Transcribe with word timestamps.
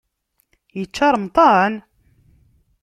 Yečča 0.79 1.07
ṛemṭan? 1.13 1.73